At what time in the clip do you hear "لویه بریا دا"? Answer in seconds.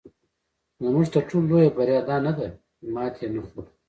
1.49-2.17